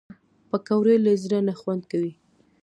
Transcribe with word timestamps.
پکورې 0.49 0.95
له 1.05 1.13
زړه 1.23 1.39
نه 1.47 1.53
خوند 1.59 1.83
کوي 1.91 2.13